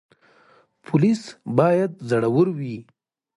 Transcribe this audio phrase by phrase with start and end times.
[0.85, 1.21] پولیس
[1.57, 2.77] باید زړور وي